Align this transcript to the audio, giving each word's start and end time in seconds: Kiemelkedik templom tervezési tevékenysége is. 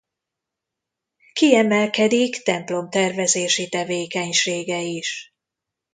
Kiemelkedik 1.33 2.41
templom 2.43 2.89
tervezési 2.89 3.69
tevékenysége 3.69 4.81
is. 4.81 5.33